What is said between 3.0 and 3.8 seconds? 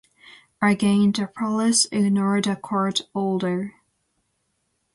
order.